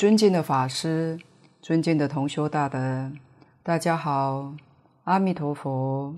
[0.00, 1.20] 尊敬的法师，
[1.60, 3.12] 尊敬的同修大德，
[3.62, 4.54] 大家好，
[5.04, 6.16] 阿弥陀佛。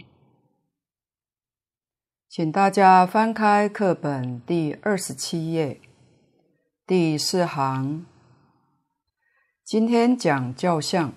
[2.29, 5.81] 请大家翻开课本第二十七页，
[6.87, 8.07] 第四行。
[9.65, 11.13] 今天讲教相，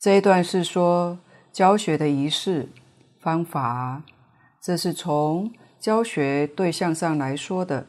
[0.00, 1.18] 这一段是说
[1.52, 2.70] 教学的仪式
[3.20, 4.02] 方法，
[4.62, 7.86] 这是从教学对象上来说的。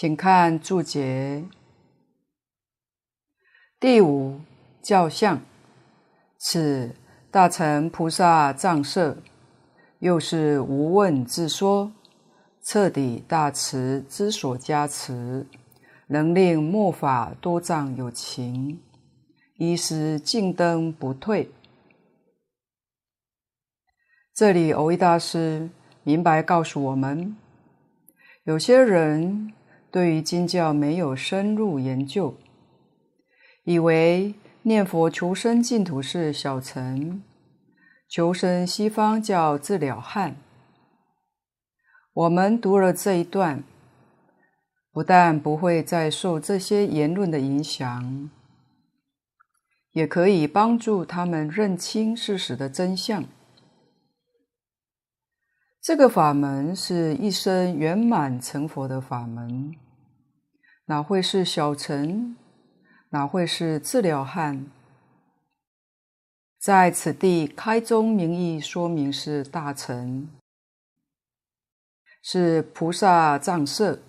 [0.00, 1.44] 请看注解。
[3.78, 4.40] 第五
[4.80, 5.42] 教相，
[6.38, 6.96] 此
[7.30, 9.18] 大乘菩萨藏色，
[9.98, 11.92] 又是无问自说，
[12.62, 15.46] 彻底大慈之所加持，
[16.06, 18.80] 能令末法多障有情，
[19.58, 21.50] 依师径登不退。
[24.32, 25.68] 这里蕅益大师
[26.02, 27.36] 明白告诉我们，
[28.44, 29.52] 有些人。
[29.90, 32.34] 对于经教没有深入研究，
[33.64, 37.22] 以为念佛求生净土是小乘，
[38.08, 40.36] 求生西方叫自了汉。
[42.12, 43.64] 我们读了这一段，
[44.92, 48.30] 不但不会再受这些言论的影响，
[49.92, 53.24] 也可以帮助他们认清事实的真相。
[55.82, 59.74] 这个法门是一生圆满成佛的法门，
[60.84, 62.36] 哪会是小乘？
[63.08, 64.66] 哪会是自了汉？
[66.58, 70.28] 在此地开宗明义说明是大乘，
[72.22, 74.00] 是菩萨藏舍。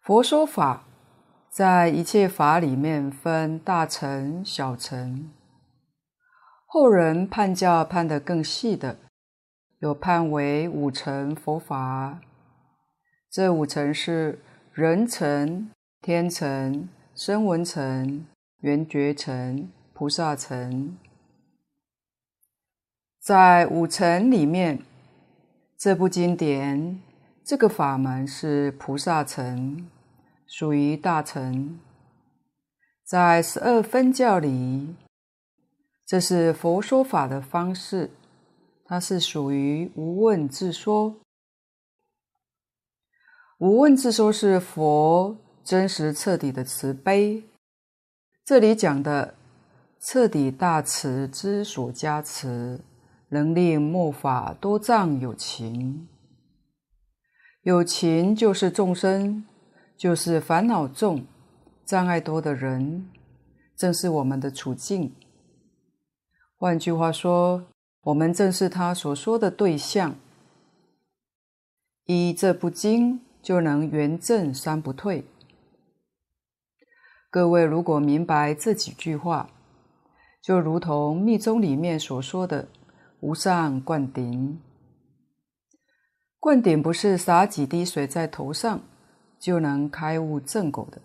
[0.00, 0.84] 佛说法，
[1.50, 5.30] 在一切法里面分大乘、小乘，
[6.64, 8.96] 后人判教判得更细的。
[9.82, 12.20] 有判为五乘佛法，
[13.28, 14.38] 这五乘是
[14.72, 18.24] 人乘、天乘、声闻乘、
[18.60, 20.96] 缘觉乘、菩萨乘。
[23.18, 24.78] 在五乘里面，
[25.76, 27.00] 这部经典
[27.44, 29.90] 这个法门是菩萨乘，
[30.46, 31.80] 属于大乘。
[33.02, 34.94] 在十二分教里，
[36.06, 38.10] 这是佛说法的方式。
[38.92, 41.16] 它是属于无问自说，
[43.56, 45.34] 无问自说是佛
[45.64, 47.42] 真实彻底的慈悲。
[48.44, 49.32] 这里讲的
[49.98, 52.78] 彻底大慈之所加持，
[53.30, 56.06] 能令末法多障有情。
[57.62, 59.42] 有情就是众生，
[59.96, 61.24] 就是烦恼重、
[61.86, 63.08] 障碍多的人，
[63.74, 65.14] 正是我们的处境。
[66.58, 67.64] 换句话说，
[68.02, 70.16] 我们正是他所说的对象，
[72.06, 75.24] 依这部经就能圆证三不退。
[77.30, 79.48] 各位如果明白这几句话，
[80.42, 82.68] 就如同密宗里面所说的
[83.20, 84.60] 无上灌顶。
[86.40, 88.80] 灌顶不是洒几滴水在头上
[89.38, 91.00] 就能开悟正果的，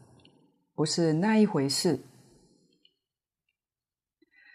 [0.74, 2.00] 不是那一回事。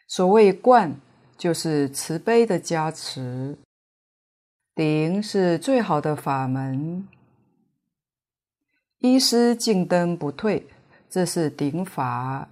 [0.09, 1.01] 所谓灌。
[1.43, 3.59] 就是慈悲的加持，
[4.77, 7.09] 顶是最好的法门，
[8.99, 10.69] 依师径登不退，
[11.11, 12.49] 这是顶法。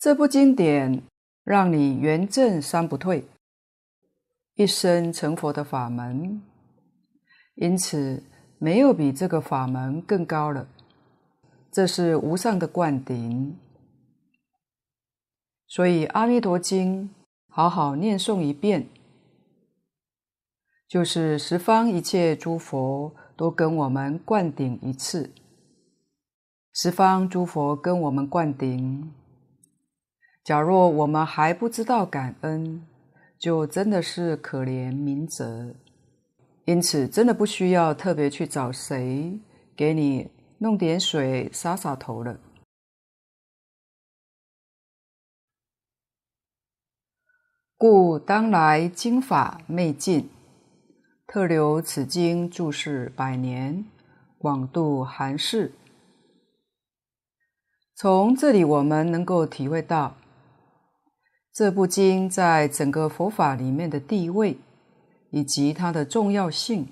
[0.00, 1.04] 这部经典
[1.44, 3.28] 让你圆证三不退，
[4.56, 6.42] 一生成佛的法门，
[7.54, 8.24] 因此
[8.58, 10.66] 没有比这个法门更高了。
[11.70, 13.56] 这是无上的灌顶。
[15.74, 17.04] 所以《阿弥陀经》
[17.48, 18.88] 好好念诵一遍，
[20.86, 25.30] 就是十方一切诸佛都跟我们灌顶一次。
[26.74, 29.10] 十方诸佛跟我们灌顶，
[30.44, 32.86] 假若我们还不知道感恩，
[33.38, 35.74] 就真的是可怜明哲。
[36.66, 39.40] 因此，真的不需要特别去找谁
[39.74, 42.38] 给你弄点水洒洒头了。
[47.82, 50.30] 故当来经法昧尽，
[51.26, 53.84] 特留此经注释百年，
[54.38, 55.72] 广度含识。
[57.96, 60.14] 从这里我们能够体会到，
[61.52, 64.58] 这部经在整个佛法里面的地位，
[65.32, 66.86] 以及它的重要性。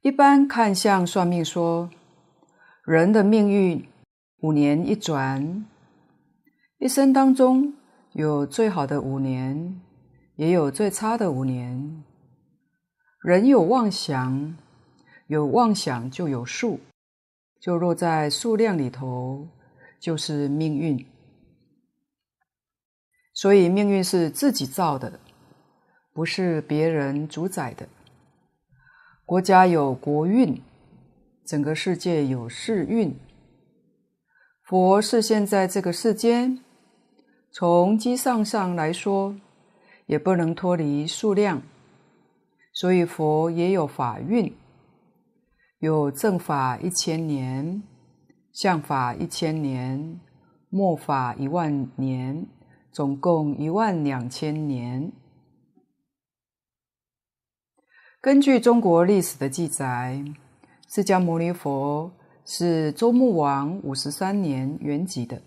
[0.00, 1.90] 一般看相算命说，
[2.86, 3.86] 人的命运
[4.40, 5.66] 五年一转，
[6.78, 7.74] 一生当中。
[8.14, 9.80] 有最好的五年，
[10.36, 12.04] 也有最差的五年。
[13.22, 14.54] 人有妄想，
[15.28, 16.78] 有妄想就有数，
[17.58, 19.48] 就落在数量里头，
[19.98, 21.06] 就是命运。
[23.32, 25.18] 所以命运是自己造的，
[26.12, 27.88] 不是别人主宰的。
[29.24, 30.60] 国家有国运，
[31.46, 33.16] 整个世界有世运。
[34.64, 36.62] 佛是现在这个世间，
[37.54, 39.36] 从机上上来说，
[40.06, 41.60] 也不能脱离数量，
[42.72, 44.50] 所以佛也有法运，
[45.78, 47.82] 有正法一千年，
[48.52, 50.18] 相法一千年，
[50.70, 52.46] 末法一万年，
[52.90, 55.12] 总共一万两千年。
[58.22, 60.24] 根据中国历史的记载，
[60.88, 62.10] 释迦牟尼佛
[62.46, 65.42] 是周穆王五十三年圆寂的。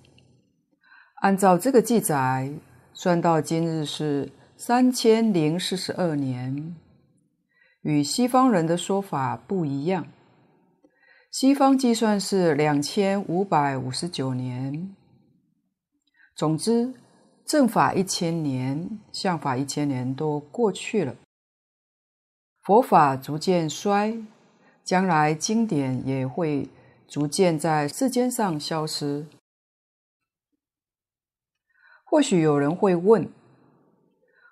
[1.21, 2.51] 按照这个记载，
[2.93, 6.75] 算到今日是三千零四十二年，
[7.81, 10.07] 与西方人的说法不一样。
[11.31, 14.95] 西方计算是两千五百五十九年。
[16.35, 16.93] 总之，
[17.45, 21.15] 正法一千年，相法一千年都过去了。
[22.61, 24.17] 佛法逐渐衰，
[24.83, 26.69] 将来经典也会
[27.07, 29.25] 逐渐在世间上消失。
[32.15, 33.29] 或许有人会问：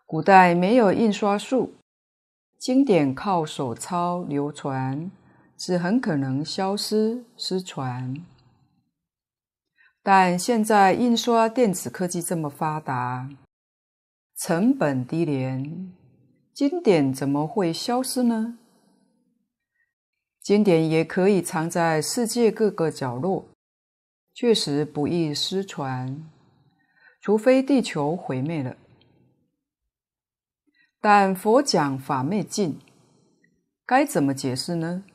[0.05, 1.75] 古代没有印刷术，
[2.59, 5.09] 经典靠手抄流传，
[5.57, 8.21] 是很可能消失失传。
[10.01, 13.29] 但现在印刷电子科技这么发达，
[14.35, 15.93] 成本低廉。
[16.53, 18.57] 经典怎么会消失呢？
[20.41, 23.45] 经典也可以藏在世界各个角落，
[24.33, 26.29] 确实不易失传，
[27.23, 28.75] 除非地球毁灭了。
[30.99, 32.77] 但佛讲法灭尽，
[33.85, 35.05] 该怎么解释呢？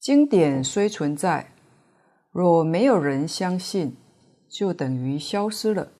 [0.00, 1.52] 经典虽存在，
[2.32, 3.96] 若没有人相信，
[4.48, 5.92] 就等于消失了。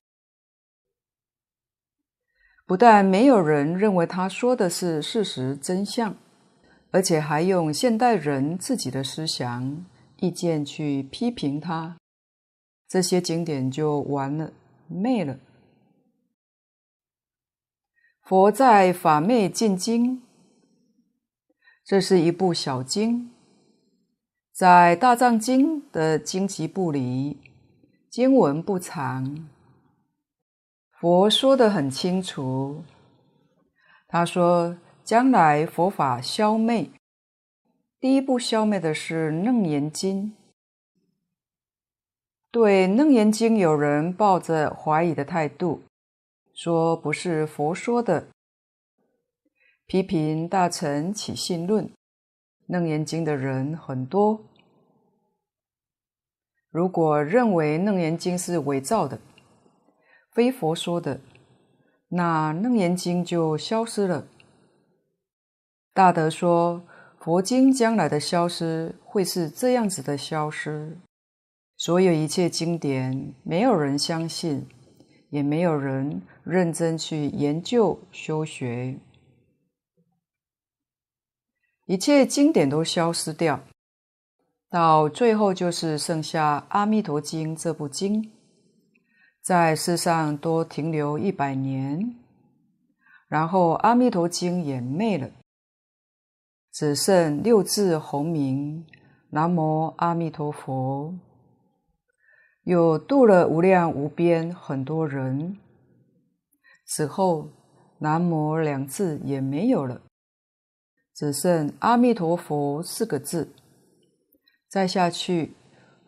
[2.65, 6.17] 不但没有人认为他说的是事实真相，
[6.91, 9.85] 而且还用现代人自己的思想、
[10.17, 11.97] 意见去批评他，
[12.87, 14.53] 这些经典就完了，
[14.87, 15.39] 灭了。
[18.21, 20.21] 佛在法灭尽经，
[21.83, 23.31] 这是一部小经，
[24.51, 27.39] 在大藏经的经籍部里，
[28.09, 29.47] 经文不长。
[30.99, 32.83] 佛说得很清楚，
[34.07, 36.89] 他说：“将来佛法消灭，
[37.99, 40.35] 第一步消灭的是《楞严经》。
[42.55, 45.81] 对《楞严经》，有人抱着怀疑的态度，
[46.53, 48.27] 说不是佛说的。
[49.85, 51.85] 批评大乘起信论，
[52.67, 54.45] 《楞严经》的人很多。
[56.69, 59.19] 如果认为《楞严经》是伪造的，
[60.31, 61.19] 非佛说的，
[62.07, 64.25] 那《楞严经》就消失了。
[65.93, 66.83] 大德说，
[67.19, 70.97] 佛经将来的消失会是这样子的消失：
[71.77, 74.65] 所有一切经典，没有人相信，
[75.29, 78.97] 也没有人认真去研究修学，
[81.85, 83.59] 一切经典都消失掉，
[84.69, 88.31] 到最后就是剩下《阿弥陀经》这部经。
[89.41, 92.15] 在世上多停留一百年，
[93.27, 95.29] 然后《阿弥陀经》也灭了，
[96.71, 98.85] 只剩六字洪名
[99.29, 101.13] “南无阿弥陀佛”，
[102.65, 105.57] 又度了无量无边很多人。
[106.85, 107.49] 此后
[107.99, 110.01] “南无”两字也没有了，
[111.15, 113.53] 只剩“阿弥陀佛”四个字。
[114.67, 115.53] 再下去，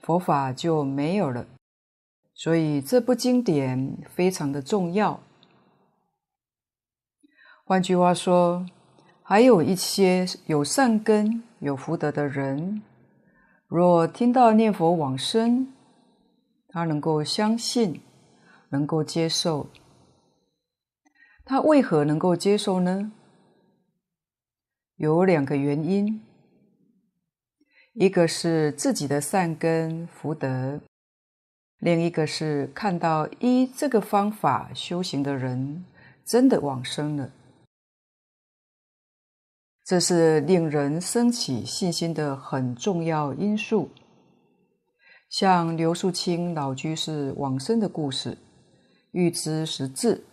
[0.02, 1.48] 佛法就没有了。
[2.34, 5.20] 所以这部经典非常的重要。
[7.64, 8.66] 换句话说，
[9.24, 12.82] 还有一些有善根、有福德的人，
[13.68, 15.74] 若听到念佛往生，
[16.78, 18.02] 他能够相信，
[18.70, 19.68] 能够接受。
[21.44, 23.12] 他为何能够接受呢？
[24.98, 26.22] 有两个原因，
[27.94, 30.80] 一个是自己的善根福德。
[31.80, 35.84] 另一个是看到依这个方法修行的人
[36.24, 37.32] 真的往生了，
[39.84, 43.90] 这是令人生起信心的很重要因素。
[45.30, 48.38] 像刘树清老居士往生的故事，
[49.12, 50.26] 预知时至，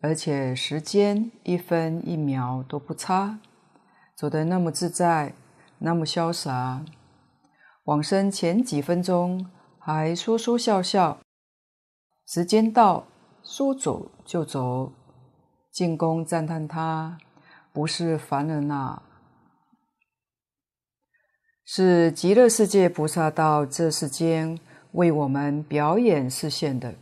[0.00, 3.38] 而且时间一分一秒都不差，
[4.16, 5.34] 走得那么自在，
[5.78, 6.84] 那么潇洒。
[7.84, 9.46] 往生前几分钟
[9.78, 11.18] 还说说笑笑，
[12.26, 13.06] 时间到，
[13.42, 14.92] 说走就走。
[15.70, 17.18] 进宫赞叹他，
[17.72, 19.02] 不是凡人呐，
[21.66, 24.58] 是极乐世界菩萨到这世间
[24.92, 26.94] 为我们表演示现的。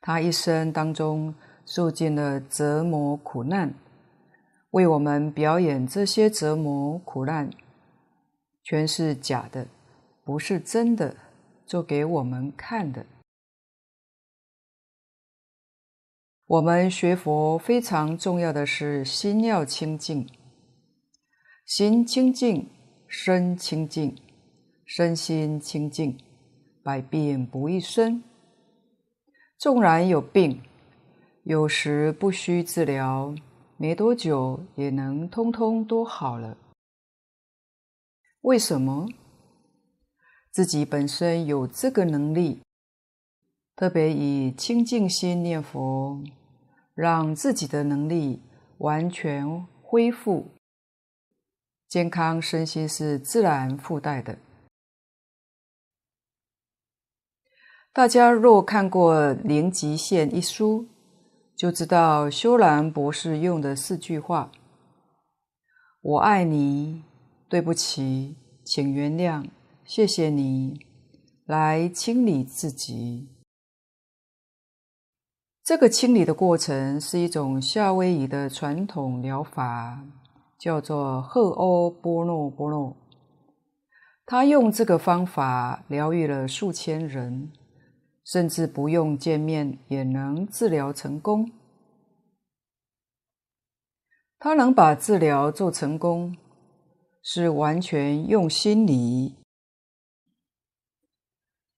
[0.00, 3.74] 他一生当中受尽了折磨苦难，
[4.70, 7.50] 为我们表演这些折磨苦难，
[8.62, 9.66] 全是假的，
[10.22, 11.16] 不是真的，
[11.64, 13.06] 做给我们看的。
[16.46, 20.28] 我们学佛非常重要的是心要清净，
[21.64, 22.70] 心清净，
[23.06, 24.16] 身清净，
[24.84, 26.18] 身心清净，
[26.82, 28.22] 百病不异生。
[29.58, 30.62] 纵然有病，
[31.44, 33.34] 有时不需治疗，
[33.76, 36.56] 没多久也能通通都好了。
[38.42, 39.08] 为什么？
[40.50, 42.60] 自己本身有这个能力。
[43.74, 46.22] 特别以清净心念佛，
[46.94, 48.40] 让自己的能力
[48.78, 50.55] 完全恢复，
[51.88, 54.38] 健康身心是自然附带的。
[57.92, 60.86] 大家若看过《零极限》一书，
[61.56, 64.52] 就知道修兰博士用的四句话
[66.02, 67.04] ：“我爱你，
[67.48, 69.48] 对不起，请原谅，
[69.84, 70.86] 谢谢你”，
[71.46, 73.30] 来清理自己。
[75.64, 80.04] 这个清理的过程是一种夏威夷的传统疗法，
[80.58, 82.96] 叫做赫欧波诺波诺。
[84.24, 87.52] 他用这个方法疗愈了数千人，
[88.24, 91.52] 甚至不用见面也能治疗成功。
[94.38, 96.36] 他能把治疗做成功，
[97.22, 99.36] 是完全用心理，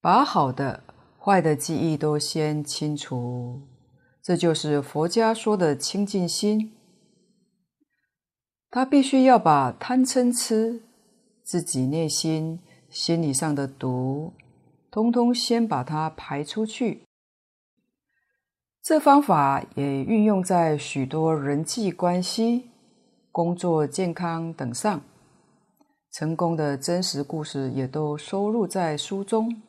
[0.01, 0.83] 把好的、
[1.19, 3.69] 坏的记忆都先清除。
[4.23, 6.78] 这就是佛家说的清净心。
[8.71, 10.83] 他必须要把贪嗔痴
[11.43, 12.61] 自己内心
[12.91, 14.33] 心理上的毒，
[14.91, 17.03] 通通先把它排出去。
[18.83, 22.71] 这方法也运用在许多人际关系、
[23.33, 25.03] 工作、健康等上，
[26.13, 29.63] 成功的真实故事也都收录在书中。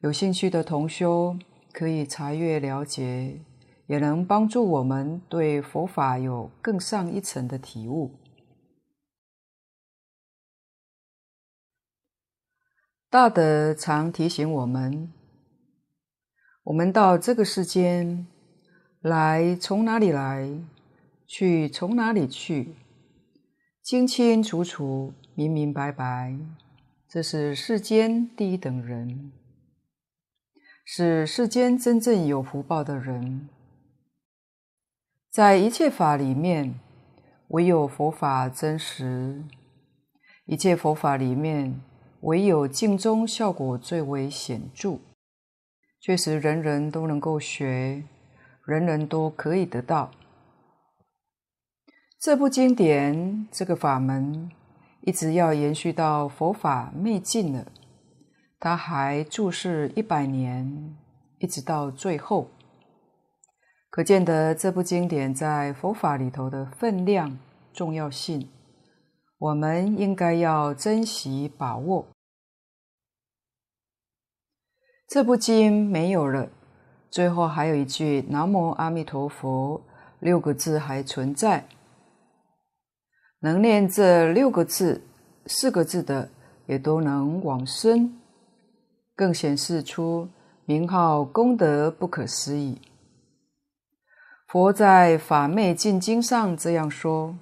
[0.00, 1.36] 有兴趣的同修
[1.72, 3.40] 可以查阅了解。
[3.86, 8.12] 也能帮助我们对佛法有更上一层的体悟。
[13.10, 15.12] 大德常提醒我们：
[16.64, 18.26] 我们到这个世间
[19.00, 20.50] 来，从哪里来，
[21.26, 22.74] 去从哪里去，
[23.82, 26.36] 清清楚楚、明明白白。
[27.06, 29.30] 这是世间第一等人，
[30.84, 33.48] 是世间真正有福报的人。
[35.34, 36.78] 在一切法里面，
[37.48, 39.42] 唯有佛法真实；
[40.46, 41.80] 一切佛法里面，
[42.20, 45.00] 唯有净宗效果最为显著。
[46.00, 48.04] 确实，人人都能够学，
[48.64, 50.12] 人人都可以得到。
[52.20, 54.48] 这部经典，这个法门，
[55.00, 57.66] 一直要延续到佛法灭尽了，
[58.60, 60.96] 它还注释一百年，
[61.40, 62.48] 一直到最后。
[63.94, 67.38] 可见得这部经典在佛法里头的分量、
[67.72, 68.48] 重要性，
[69.38, 72.04] 我们应该要珍惜把握。
[75.06, 76.50] 这部经没有了，
[77.08, 79.80] 最后还有一句“南无阿弥陀佛”
[80.18, 81.64] 六个字还存在。
[83.38, 85.02] 能念这六个字、
[85.46, 86.28] 四个字的，
[86.66, 88.12] 也都能往生，
[89.14, 90.28] 更显示出
[90.64, 92.80] 名号功德不可思议。
[94.54, 97.30] 佛在《法灭尽经》上这样说，《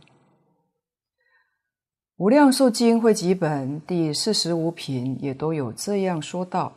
[2.16, 6.73] 无量寿经汇集本》第四十五品也都有这样说道。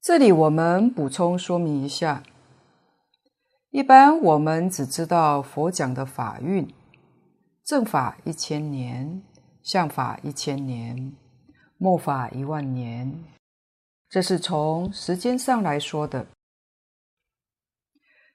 [0.00, 2.22] 这里我们补充说明一下：
[3.68, 6.66] 一般我们只知道佛讲的法运，
[7.62, 9.22] 正法一千年，
[9.62, 11.14] 相法一千年，
[11.76, 13.22] 末法一万年，
[14.08, 16.26] 这是从时间上来说的。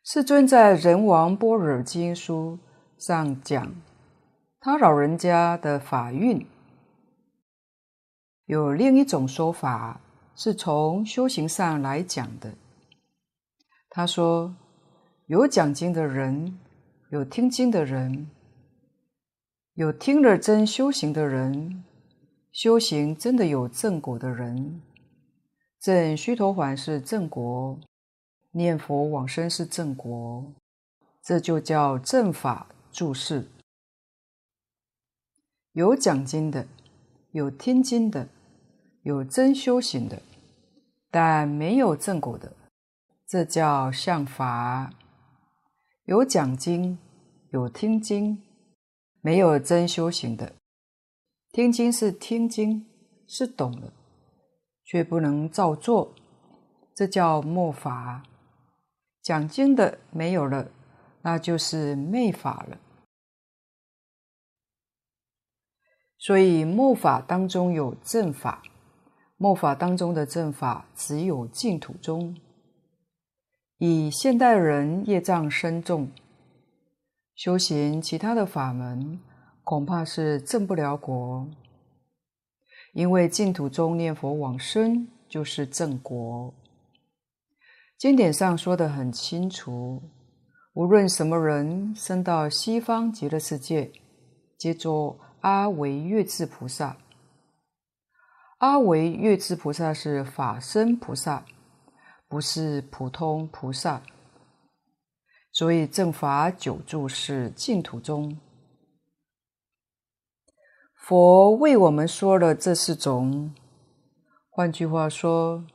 [0.08, 2.60] 世尊在《人王般若经书》
[3.04, 3.74] 上讲，
[4.60, 6.46] 他老人家的法运
[8.46, 10.00] 有另一种说法，
[10.36, 12.54] 是从修行上来讲的。
[13.90, 14.54] 他说，
[15.26, 16.60] 有讲经的人
[17.10, 18.30] 有听经的人，
[19.74, 21.84] 有听了真修行的人，
[22.52, 24.84] 修行真的有正果的人，
[25.80, 27.80] 正须陀洹是正果，
[28.56, 30.54] 念佛往生是正果，
[31.22, 33.50] 这就叫正法住世。
[35.74, 36.66] 有讲经的，
[37.32, 38.30] 有听经的，
[39.02, 40.22] 有真修行的，
[41.12, 42.54] 但没有正果的，
[43.28, 44.94] 这叫像法。
[46.06, 46.98] 有讲经，
[47.50, 48.42] 有听经，
[49.20, 50.54] 没有真修行的。
[51.52, 52.86] 听经是听经，
[53.28, 53.92] 是懂了，
[54.86, 56.14] 却不能照做，
[56.96, 58.24] 这叫末法。
[59.26, 60.70] 讲经的没有了，
[61.24, 62.78] 那就是昧法了。
[66.20, 68.62] 所以末法当中有正法，
[69.38, 72.38] 末法当中的正法只有净土宗。
[73.80, 76.12] 以现代人业障深重，
[77.34, 79.20] 修行其他的法门，
[79.64, 81.50] 恐怕是正不了果。
[82.94, 86.54] 因为净土中念佛往生就是正果。
[88.06, 90.00] 经典上说得很清楚，
[90.74, 93.92] 无论什么人生到西方极乐世界，
[94.60, 96.98] 皆作阿惟越智菩萨。
[98.60, 101.44] 阿惟越智菩萨是法身菩萨。
[102.30, 104.04] 不是普通菩萨，
[105.52, 108.38] 所以正法久住是净土中。
[110.94, 113.52] 佛为我们说了这四种，
[114.52, 115.66] 换句话说，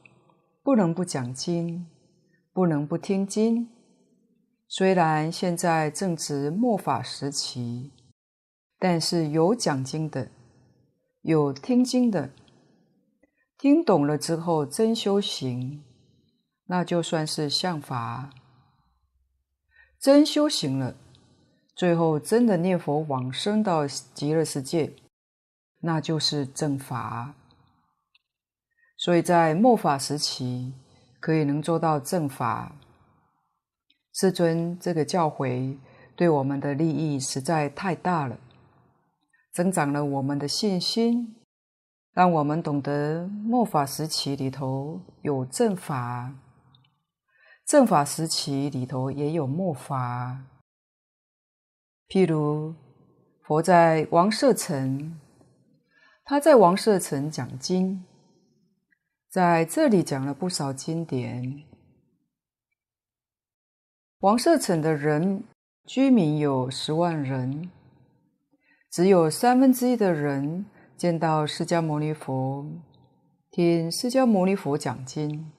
[0.62, 1.89] 不能不讲经，
[2.60, 3.70] 不能不听经。
[4.68, 7.90] 虽然现在正值末法时期，
[8.78, 10.30] 但是有讲经的，
[11.22, 12.34] 有听经的，
[13.56, 15.82] 听懂了之后真修行。
[16.66, 18.28] 那就算是像法，
[19.98, 20.94] 真修行了，
[21.74, 24.92] 最后真的念佛往生到极乐世界，
[25.80, 27.34] 那就是正法。
[28.98, 30.74] 所以在末法时期，
[31.20, 32.72] 可以能做到正法。
[34.12, 35.78] 世尊这个教诲
[36.16, 38.36] 对我们的利益实在太大了，
[39.52, 41.36] 增长了我们的信心，
[42.12, 46.34] 让我们懂得末法时期里头有正法。
[47.66, 50.40] 正法时期里头也有末法，
[52.08, 52.74] 譬如
[53.46, 55.20] 佛在王舍城，
[56.24, 58.04] 他在王舍城讲经，
[59.30, 61.62] 在这里讲了不少经典。
[64.18, 65.44] 王舍城的人
[65.86, 67.70] 居民有十万人，
[68.90, 70.66] 只有三分之一的人
[70.96, 72.66] 见到释迦牟尼佛，
[73.52, 75.52] 听释迦牟尼佛讲经。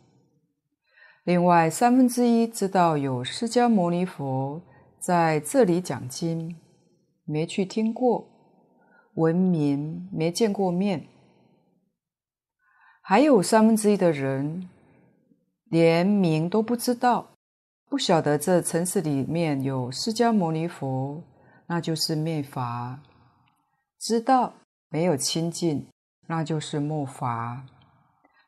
[1.24, 4.62] 另外三分之一知道有释迦牟尼佛
[5.00, 6.58] 在这里讲经，
[7.24, 8.28] 没去听过，
[9.14, 11.08] 闻名没见过面。
[13.02, 14.70] 还有三分之一的人
[15.66, 17.32] 连名都不知道，
[17.90, 21.22] 不晓得这城市里面有释迦牟尼佛，
[21.68, 23.00] 那就是灭法；
[24.00, 24.54] 知道
[24.90, 25.88] 没有亲近，
[26.28, 27.66] 那就是末法；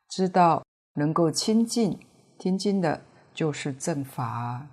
[0.08, 0.64] 知道
[0.94, 1.98] 能够亲近。
[2.36, 3.00] 听经的
[3.32, 4.66] 就是正法，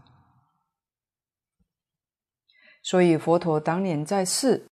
[2.83, 4.65] 所以佛陀当年在世，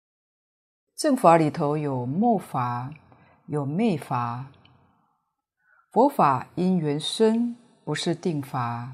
[0.96, 2.94] 正法里头有末法，
[3.48, 4.46] 有昧法。
[5.96, 8.92] 佛法因缘生，不是定法，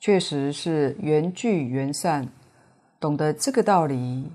[0.00, 2.26] 确实是缘聚缘散。
[2.98, 4.32] 懂得这个道理，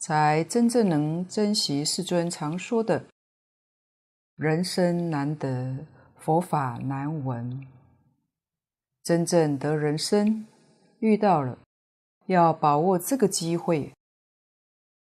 [0.00, 3.04] 才真正能珍惜世尊常说的
[4.34, 7.68] “人生难得，佛法难闻”。
[9.04, 10.44] 真正得人生，
[10.98, 11.56] 遇到了，
[12.26, 13.92] 要把握这个机会。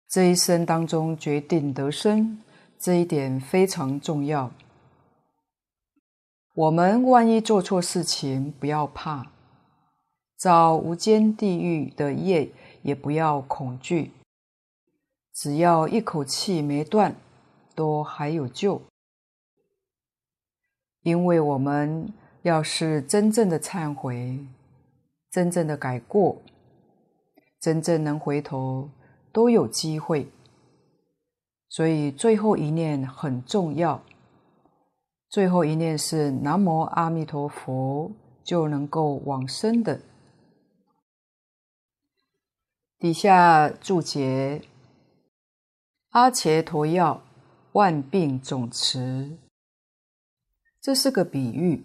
[0.08, 2.42] 这一生当中决定得生，
[2.80, 4.50] 这一点非常重要。
[6.56, 9.28] 我们万一做错事情，不要怕，
[10.38, 12.50] 造无间地狱的业
[12.82, 14.12] 也不要恐惧，
[15.34, 17.16] 只要一口气没断，
[17.76, 18.82] 都还有救，
[21.04, 22.12] 因为我们。
[22.46, 24.38] 要是真正的忏悔，
[25.32, 26.40] 真正的改过，
[27.60, 28.88] 真正能回头，
[29.34, 30.30] 都有机会。
[31.68, 34.00] 所以最后一念很重要，
[35.36, 38.10] 最后一念是南无阿弥陀佛，
[38.42, 40.00] 就能够往生的。
[42.98, 44.62] 底下注解：
[46.12, 47.22] 阿伽陀药，
[47.74, 49.38] 万病总持。
[50.80, 51.84] 这是个比喻。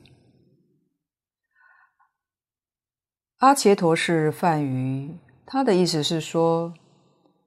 [3.39, 6.73] 阿伽陀是梵语，他的意思是说，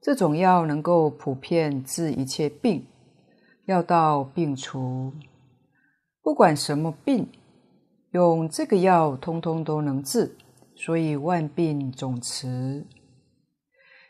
[0.02, 2.86] 这种药能够普遍治一切病，
[3.64, 5.10] 药到病除，
[6.24, 7.28] 不管什么病，
[8.12, 10.34] 用这个药通通都能治，
[10.74, 12.86] 所以万病总持。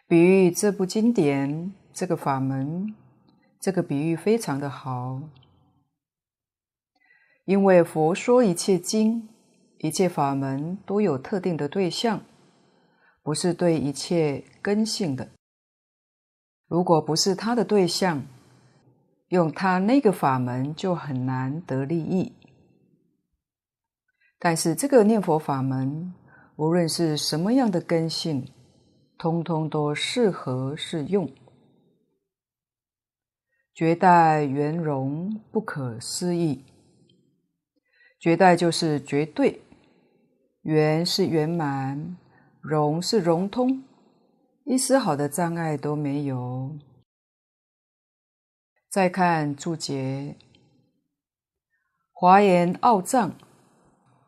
[0.07, 2.95] 比喻这部经典，这个法门，
[3.59, 5.21] 这个比喻非常的好，
[7.47, 9.29] 因为佛说一切经、
[9.79, 12.21] 一切法门都有特定的对象。
[13.25, 15.27] 不是对一切根性的。
[16.69, 18.23] 如果不是他的对象，
[19.35, 22.33] 用他那个法门就很难得利益。
[24.39, 26.15] 但是这个念佛法门，
[26.55, 28.47] 无论是什么样的根性，
[29.19, 31.29] 通通都适合适用。
[33.75, 36.65] 绝代圆融不可思议，
[38.21, 39.61] 绝代就是绝对，
[40.63, 42.17] 圆是圆满。
[42.61, 43.83] 融是融通，
[44.65, 46.79] 一丝毫的障碍都没有。
[48.95, 50.37] 再看注解：
[52.13, 53.33] 华严奥藏，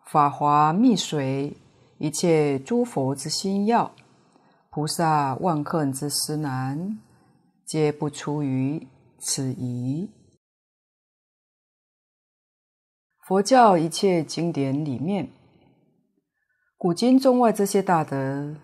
[0.05, 1.55] 法华密髓，
[1.99, 3.93] 一切诸佛之心要，
[4.69, 6.99] 菩萨万恨之思难，
[7.65, 8.89] 皆不出于
[9.21, 10.11] 此仪。
[13.25, 15.31] 佛教一切经典里面。
[16.77, 18.57] 古今中外这些大德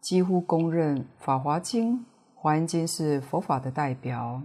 [0.00, 1.92] 几乎公认《法华经》
[2.34, 4.42] 《华严经》是佛法的代表，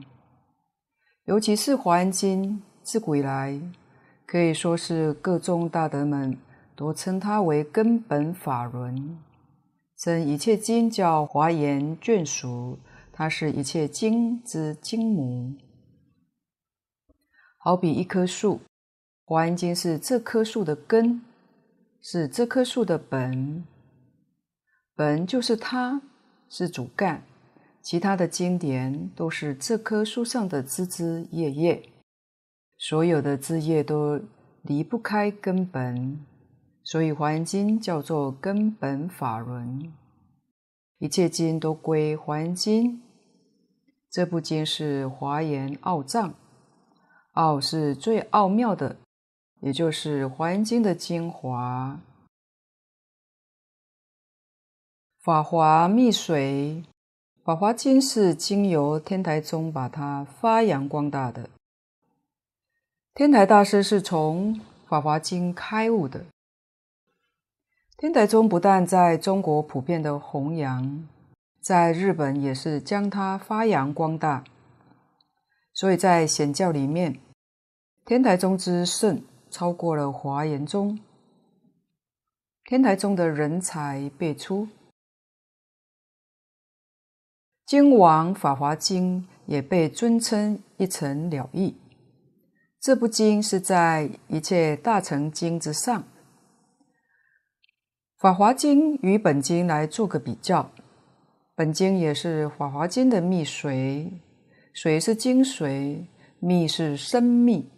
[1.30, 3.62] 尤其是《华严经》，自古以来
[4.26, 6.36] 可以说是各宗大德们
[6.76, 9.16] 都称它为根本法轮，
[9.96, 12.80] 称一切经叫华严眷属，
[13.14, 15.54] 它是一切经之经母。
[17.60, 18.56] 好比一棵树，
[19.24, 21.22] 《华严经》是这棵树的根。
[22.02, 23.64] 是这棵树的本，
[24.96, 26.02] 本就是它，
[26.50, 27.22] 是主干。
[27.90, 31.90] 其他的经典都是这棵树上的枝枝叶叶，
[32.78, 34.22] 所有的枝叶都
[34.62, 36.24] 离不开根本，
[36.84, 39.92] 所以《华严经》叫做根本法轮。
[41.00, 42.98] 一切经都归《华严经》，
[44.12, 46.36] 这部经是华严奥藏，
[47.32, 48.98] 奥是最奥妙的。
[49.62, 52.00] 也就是《华严经》的精华，
[55.24, 56.36] 《法华密髓》
[57.50, 61.50] 《法华经》是经由天台宗把它发扬光大的。
[63.16, 64.54] 天台大师是从
[64.88, 66.26] 《法华经》开悟的。
[67.98, 71.08] 天台宗不但在中国普遍的弘扬，
[71.60, 74.44] 在日本也是将它发扬光大。
[75.74, 77.20] 所以在显教里面，
[78.06, 79.24] 天台宗之圣。
[79.50, 81.00] 超过了华严宗，
[82.66, 84.68] 天台宗的人才辈出，
[87.70, 91.76] 经王《法华经》也被尊称一层了义。
[92.82, 96.02] 这部经是在一切大乘经之上，
[98.18, 100.72] 《法华经》与本经来做个比较，
[101.54, 104.14] 本经也是《法华经》的密髓，
[104.74, 106.08] 髓是精髓，
[106.40, 107.70] 密是深密。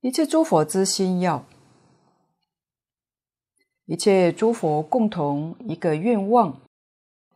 [0.00, 1.46] 一切诸佛之心要，
[3.84, 6.60] 一切诸佛共同一个愿望，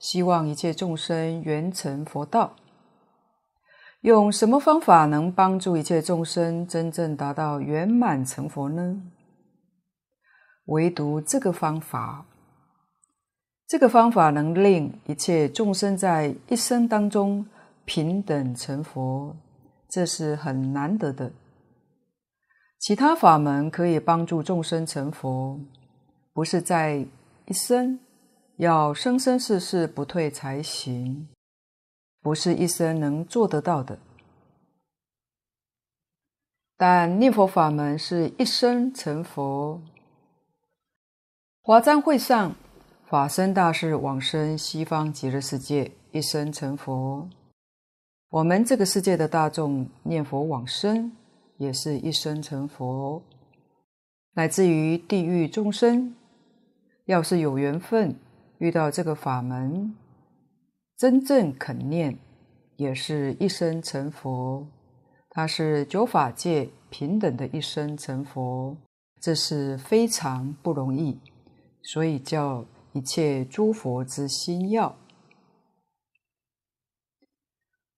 [0.02, 2.56] 希望一切众生圆成佛道。
[4.00, 9.00] 用什么方法能帮助一切众生真正达到圆满成佛呢？
[10.64, 12.26] 唯独这个方法，
[13.68, 17.46] 这个方法能令一切众生在一生当中
[17.84, 19.36] 平等成佛，
[19.88, 21.30] 这是很难得的。
[22.80, 25.60] 其他法门可以帮助众生成佛，
[26.32, 27.06] 不是在
[27.46, 28.00] 一生，
[28.56, 31.28] 要生生世世不退才行，
[32.20, 33.98] 不是一生能做得到的。
[36.76, 39.80] 但念佛法门是一生成佛。
[41.62, 42.54] 华藏会上，
[43.04, 47.28] 法身大士往生西方极乐世界，一生成佛。
[48.28, 51.12] 我们这个世界的大众念佛往生。
[51.58, 53.22] 也是一生成佛，
[54.32, 56.12] 乃至于地狱众生，
[57.04, 58.16] 要是有缘分
[58.62, 59.92] 遇到这个法门，
[60.96, 62.16] 真正肯念，
[62.76, 64.64] 也是一生成佛。
[65.30, 68.76] 他是九法界平等的一生成佛，
[69.20, 71.18] 这是非常不容易，
[71.82, 74.94] 所以叫一切诸佛之心要，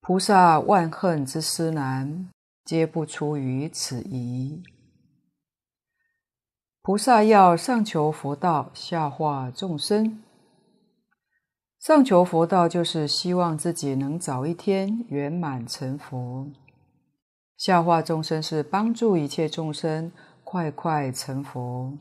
[0.00, 2.30] 菩萨万恨之思难。
[2.64, 4.62] 皆不出于此仪。
[6.80, 10.22] 菩萨要上求佛道，下化众生，
[11.84, 16.50] 上求佛道就是希望自己能早一天圆满成佛；
[17.58, 20.10] 下化众生是帮助一切众生
[20.42, 21.92] 快快成佛。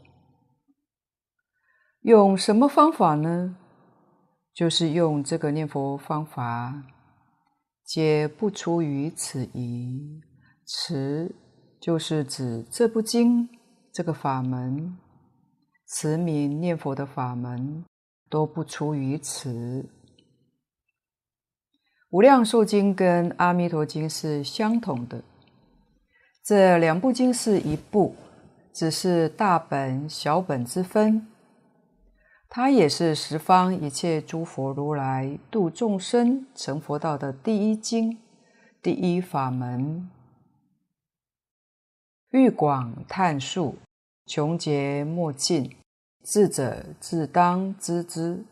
[2.04, 3.58] 用什么方法呢？
[4.54, 6.82] 就是用这个念佛方法，
[7.84, 10.22] 皆不出于此仪。
[10.65, 11.36] 持
[11.82, 13.50] 就是指这部经
[13.91, 14.98] 这个法门，
[15.89, 17.84] 持名念佛的法门
[18.34, 19.88] 都不出于此。
[22.10, 25.24] 无量寿经跟阿弥陀经是相同的，
[26.43, 28.15] 这两部经是一部，
[28.74, 31.28] 只是大本小本之分。
[32.50, 38.17] 它也是十方一切诸佛如来度众生成佛道的第一经、
[38.82, 40.10] 第一法门。
[42.32, 43.76] 欲广探述，
[44.26, 45.76] 穷劫莫尽，
[46.24, 48.44] 智者自当知之。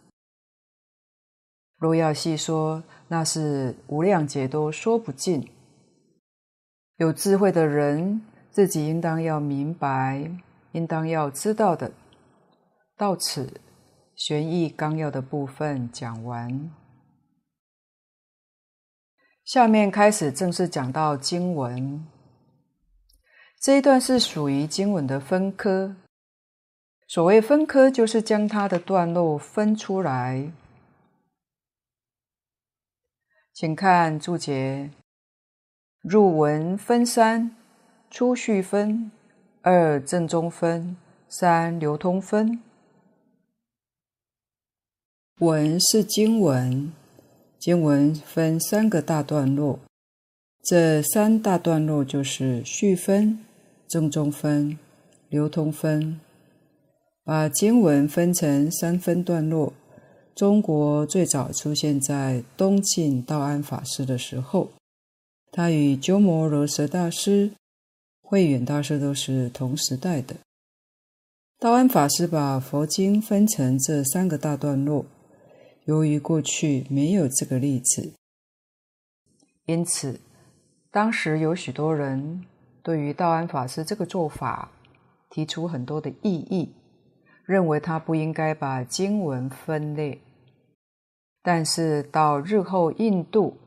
[1.78, 5.50] 若要细说，那是无量劫都说不尽。
[6.98, 10.30] 有智慧的人，自己应当要明白，
[10.74, 11.92] 应当要知道的。
[12.96, 13.62] 到此。
[14.14, 16.70] 玄义纲要的部分讲完，
[19.44, 22.06] 下面开始正式讲到经文。
[23.60, 25.96] 这一段是属于经文的分科。
[27.14, 30.50] 所谓分科，就是将它的段落分出来。
[33.52, 34.90] 请看注解：
[36.02, 37.54] 入文分三，
[38.10, 39.12] 初序分，
[39.62, 40.96] 二正中分，
[41.28, 42.62] 三流通分。
[45.40, 46.94] 文是经文，
[47.60, 49.78] 经文分三个大段落，
[50.64, 53.44] 这三大段落就是序分、
[53.90, 54.80] 正中分、
[55.28, 56.22] 流通分。
[57.24, 59.74] 把经文分成三分段落，
[60.34, 64.70] 中国最早出现在东晋道安法师的时候，
[65.52, 67.52] 他与鸠摩罗什大师、
[68.22, 70.36] 慧远大师都是同时代的。
[71.60, 75.06] 道安法师把佛经分成这三个大段落。
[75.86, 78.14] 由于过去没有这个例子，
[79.66, 80.20] 因此
[80.92, 82.46] 当时有许多人
[82.84, 84.72] 对于道安法师这个做法
[85.30, 86.70] 提出很多的异议，
[87.52, 90.18] 认为他不应该把经文分裂。
[91.44, 93.58] 但是到日后印度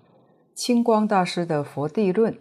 [0.55, 2.33] 清光大师的《佛地论》，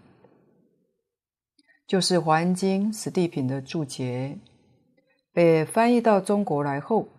[1.86, 4.38] 就是《华严经》十地品的注解，
[5.34, 7.10] 被翻译到中国来后。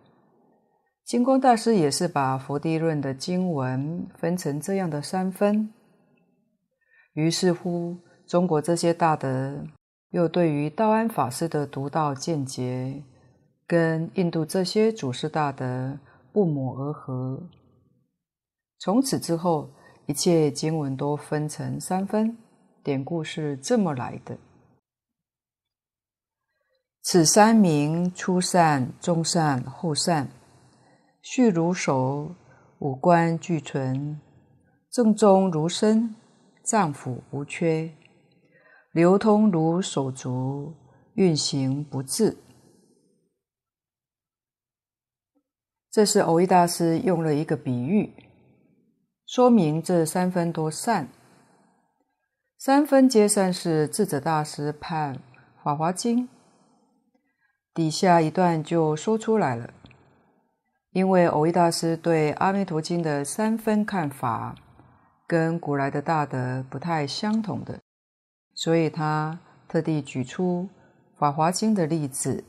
[1.05, 5.71] 清光大师也是把《佛地论》的经文分成这样的三分，
[7.13, 9.67] 于是乎，中国这些大德
[10.09, 13.03] 又对于道安法师的独到见解，
[13.67, 15.97] 跟印度这些祖师大德
[16.31, 17.49] 不谋而合。
[18.79, 19.69] 从此之后，
[20.05, 22.37] 一切经文都分成三分，
[22.83, 24.37] 典故是这么来的。
[27.01, 30.29] 此三名初善、中善、后善。
[31.21, 32.35] 序如手，
[32.77, 34.19] 五官俱存；
[34.91, 36.15] 正宗如身，
[36.63, 37.89] 脏腑无缺；
[38.91, 40.75] 流通如手足，
[41.15, 42.37] 运行不滞。
[45.95, 48.11] 这是蕅益大师用了一个比喻，
[49.25, 51.07] 说明这三分多善。
[52.57, 55.15] 三分皆善是智者大师判
[55.63, 56.23] 《法华经》
[57.73, 59.69] 底下一段就说出来了。
[60.91, 64.53] 因为蕅益大师对《阿弥陀经》的三分看法，
[65.25, 67.79] 跟古来的大德不太相同的，
[68.53, 70.67] 所以他特地举出
[71.17, 72.43] 《法华经》的例子，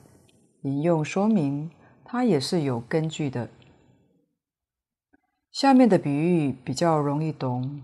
[0.62, 1.70] 引用说明，
[2.08, 3.48] 他也是有根据的。
[5.50, 7.82] 下面的比喻比较容易懂。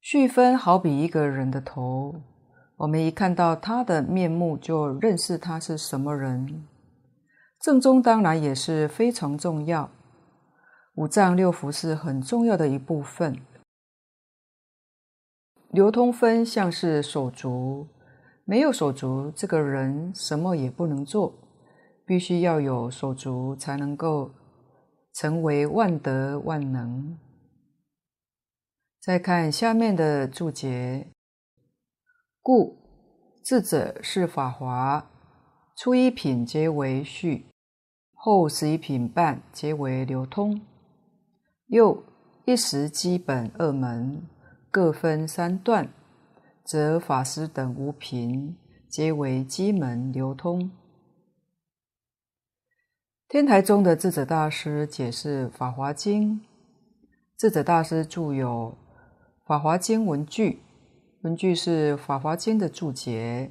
[0.00, 2.16] 序分好比一个人的头，
[2.76, 6.66] 我们一看到他的面目，就认识他是什么人。
[7.60, 9.88] 正宗当然也是非常重要，
[10.96, 13.40] 五脏六腑是很重要的一部分。
[15.70, 17.86] 流通分像是手足，
[18.44, 21.32] 没有手足，这个人什么也不能做，
[22.04, 24.30] 必须要有手足才能够
[25.14, 27.16] 成为万德万能。
[29.00, 31.08] 再看下面的注解，
[32.40, 32.76] 故
[33.44, 35.10] 智者是法华，
[35.76, 37.46] 初一品皆为序。
[38.14, 40.60] 后十一品半皆为流通，
[41.66, 42.04] 又
[42.44, 44.22] 一时基本二门
[44.70, 45.92] 各分三段，
[46.72, 48.56] 则法师等五品
[48.88, 50.70] 皆为机门流通。
[53.28, 56.40] 天台宗的智者大师解释《法华经》，
[57.36, 58.74] 智者大师著有
[59.46, 60.50] 《法华经文句》，
[61.20, 63.50] 文句是《法华经》的注解。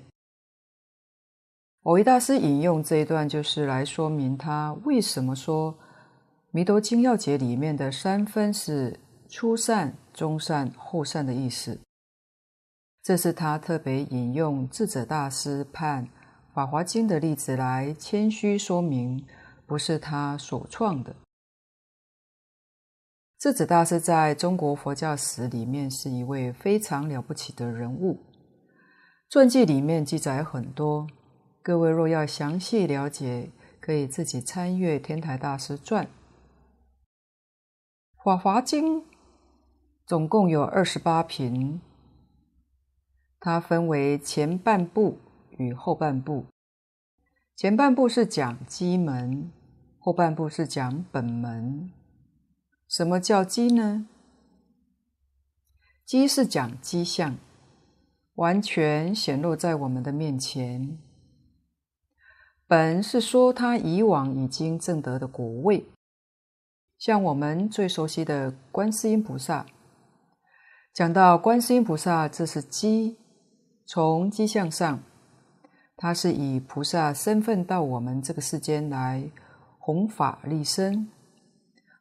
[1.84, 5.74] 蕅益大师引用这一段，就是来说明他为什么说
[6.50, 11.80] 《弥陀经要解》里面的三分是初善、中善、后善的意思。
[13.04, 16.06] 这是他特别引用智者大师判
[16.54, 19.26] 《法华经》的例子来谦虚说明，
[19.66, 21.16] 不是他所创的。
[23.40, 28.20] 智者大师在中国佛教史里面是一位非常了不起的人物，
[29.32, 31.08] 传记里面记载很多。
[31.64, 36.06] 各位若要详细了解，可以自己参阅《天台大师传》。
[38.24, 39.02] 《法华经》
[40.06, 41.82] 总共有二十八品，
[43.44, 45.18] 它分为前半部
[45.58, 46.46] 与后半部。
[47.56, 49.52] 前半部是讲机门，
[49.98, 51.92] 后半部是讲本门。
[52.88, 54.06] 什么叫机呢？
[56.06, 57.36] 机是讲机相，
[58.36, 61.00] 完全显露在我们的面前。
[62.68, 65.86] 本是说他以往已经证得的果位，
[67.00, 69.66] 像我们最熟悉的观世音菩萨。
[70.94, 73.18] 讲到观世音菩萨，这是机，
[73.86, 75.00] 从机相上，
[75.98, 79.30] 他是以菩萨身份到我们这个世间来
[79.78, 81.10] 弘法利生。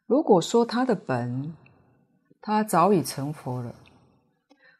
[0.06, 1.54] 如果说他的本，
[2.40, 3.74] 他早已成佛了。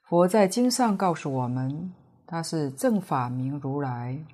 [0.09, 1.93] 佛在经上告诉我们，
[2.27, 4.25] 他是正法明如来。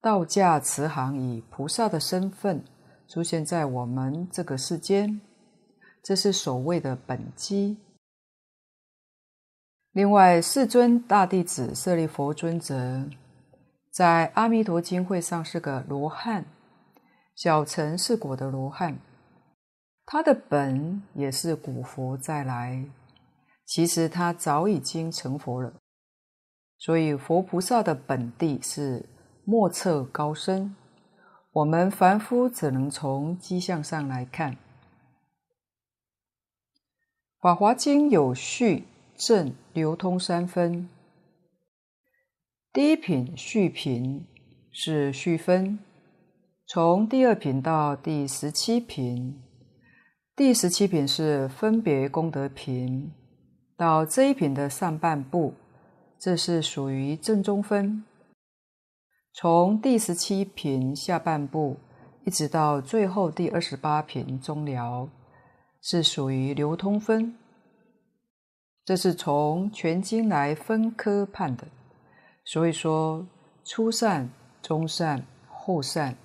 [0.00, 2.62] 道驾慈航以菩萨的身份
[3.08, 5.20] 出现在我们这个世间，
[6.02, 7.78] 这是所谓的本机。
[9.94, 13.08] 另外，世尊大弟子舍利弗尊者
[13.92, 16.44] 在《阿弥陀经》会上是个罗汉，
[17.36, 18.98] 小乘是果的罗汉，
[20.04, 22.84] 他的本也是古佛再来，
[23.64, 25.72] 其实他早已经成佛了，
[26.76, 29.08] 所以佛菩萨的本地是。
[29.46, 30.74] 莫测高深，
[31.52, 34.52] 我们凡夫只能从机相上来看。
[37.42, 38.86] 《法华经》有序、
[39.16, 40.88] 正、流通三分。
[42.72, 44.26] 第一品序品
[44.72, 45.78] 是序分，
[46.66, 49.40] 从第二品到第十七品，
[50.34, 53.12] 第十七品是分别功德品，
[53.76, 55.54] 到这一品的上半部，
[56.18, 58.04] 这是属于正中分。
[59.32, 61.76] 从第十七品下半部
[62.24, 65.08] 一直到最后第二十八品中寮，
[65.80, 67.36] 是属于流通分。
[68.84, 71.66] 这是从全经来分科判的，
[72.44, 73.26] 所以说
[73.64, 74.28] 初善、
[74.60, 76.16] 中善、后善。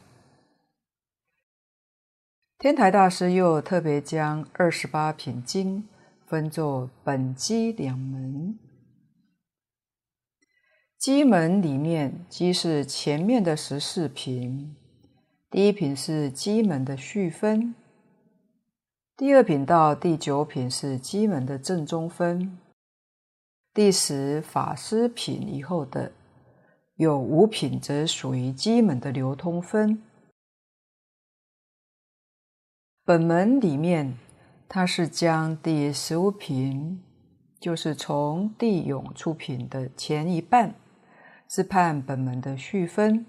[2.58, 5.88] 天台大师又特别将二十八品经
[6.28, 8.60] 分作本机两门。
[10.98, 14.76] 机门里面，机是前面的十四品，
[15.50, 17.74] 第一品是机门的序分，
[19.20, 22.58] 第二品到第九品是机门的正中分，
[23.74, 26.14] 第十法师品以后的
[26.96, 30.02] 有五品，则属于机门的流通分。
[33.04, 34.18] 本门里面，
[34.70, 37.04] 它是将第十五品，
[37.60, 40.74] 就是从地涌出品的前一半。
[41.50, 43.26] 是判本门的序分，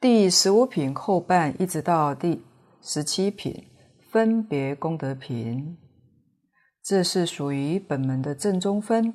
[0.00, 2.42] 第十五品后半一直到第
[2.80, 3.66] 十七品
[4.14, 5.76] 分别功德品，
[6.80, 9.12] 这是属于本门的正宗分。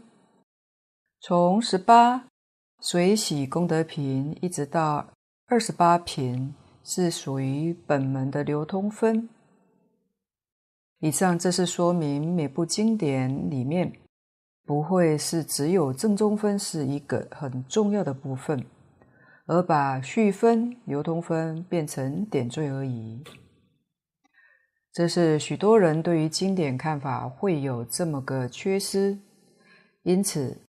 [1.22, 2.28] 从十八
[2.82, 5.14] 水洗功德品一直到
[5.48, 9.30] 二十八品是属于本门的流通分。
[11.00, 13.94] 以上这是说明每部经典里面。
[14.66, 18.66] 不会是只有正宗分是一个很重要的部分，
[19.46, 23.24] 而把序分、流通分变成点缀而已。
[24.92, 29.20] 这是许多人对于经典看法会有这么个缺失，
[30.02, 30.62] 因此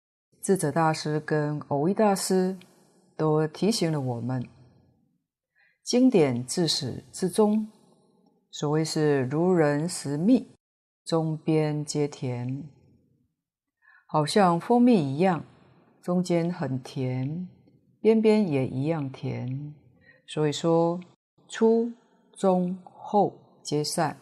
[0.41, 2.57] 智者大师跟蕅益大师
[3.15, 4.45] 都提醒了我们：
[5.83, 7.69] 经典自始至终，
[8.51, 10.51] 所谓是如人食蜜，
[11.05, 12.63] 中边皆甜。
[14.05, 15.45] 好像蜂蜜一样，
[16.01, 17.47] 中间很甜，
[18.01, 19.73] 边边也一样甜。
[20.27, 20.99] 所以说，
[21.47, 21.91] 初、
[22.35, 24.17] 中、后皆善。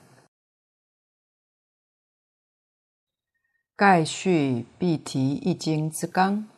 [3.78, 6.50] 盖序必提一经之纲，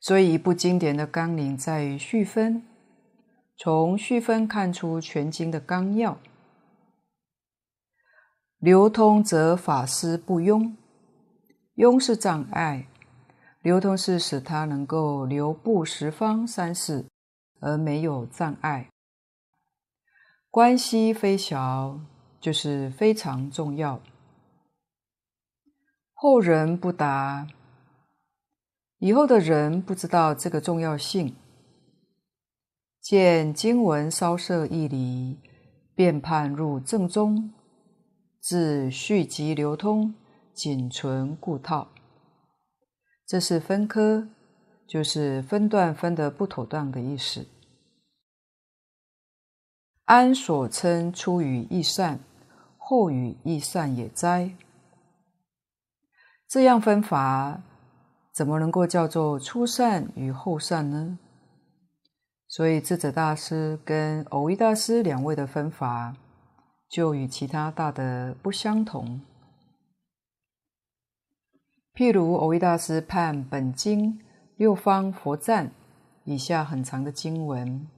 [0.00, 2.66] 所以一部经典的纲领在于序分。
[3.58, 6.18] 从序分看出全经的纲要。
[8.56, 10.74] 流通则法师不庸，
[11.74, 12.88] 庸是障碍，
[13.60, 17.04] 流通是使他能够流布十方三世
[17.60, 18.88] 而没有障碍。
[20.56, 22.00] 关系非小，
[22.40, 24.00] 就是非常重要。
[26.14, 27.46] 后人不达，
[28.96, 31.36] 以后的人不知道这个重要性。
[33.02, 35.36] 见经文稍涉义理，
[35.94, 37.52] 便判入正宗，
[38.40, 40.14] 自续集流通，
[40.54, 41.88] 仅存故套。
[43.26, 44.26] 这是分科，
[44.88, 47.46] 就是分段分得不妥当的意思。
[50.06, 52.20] 安所称初语义善，
[52.78, 54.52] 后语义善也哉？
[56.48, 57.60] 这样分法，
[58.32, 61.18] 怎么能够叫做初善与后善呢？
[62.46, 66.14] 所以，智者大师跟蕅益大师两位的分法，
[66.88, 69.20] 就与其他大德不相同。
[71.92, 74.20] 譬如，蕅益大师判本经
[74.56, 75.72] 六方佛赞
[76.22, 77.88] 以下很长的经文，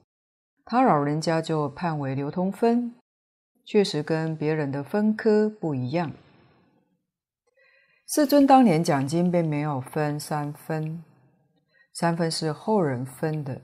[0.71, 2.95] 他老人家就判为流通分，
[3.65, 6.13] 确实跟别人的分科不一样。
[8.07, 11.03] 世尊当年讲经并没有分三分，
[11.95, 13.63] 三分是后人分的。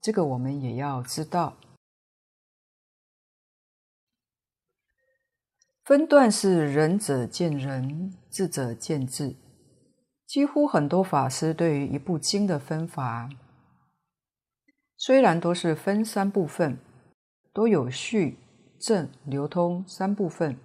[0.00, 1.58] 这个我们也要知道，
[5.84, 9.36] 分段是仁者见仁，智者见智。
[10.26, 13.28] 几乎很多法师对于一部经的分法，
[15.04, 16.78] 虽然都是分三部分，
[17.52, 18.38] 都有序、
[18.78, 20.56] 正、流通三部分，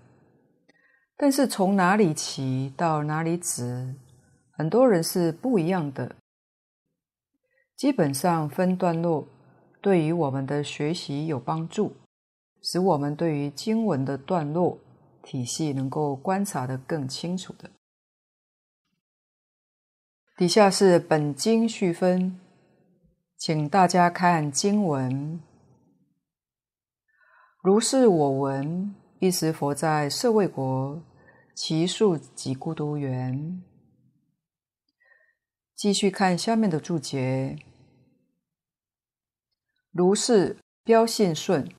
[1.15, 3.95] 但是从哪里起到哪里止，
[4.51, 6.15] 很多人是不一样的。
[7.75, 9.27] 基本上分段落
[9.81, 11.93] 对于我们的学习有帮助，
[12.61, 14.77] 使我们对于经文的段落
[15.23, 17.71] 体系能够观察得更清楚的。
[20.35, 22.39] 底下是本经序分，
[23.37, 25.39] 请大家看经文。
[27.61, 31.03] 如是我闻，一时佛在舍卫国，
[31.53, 33.61] 其树及孤独园。
[35.75, 37.59] 继续看下面的注解。
[39.91, 41.69] 如是标信顺，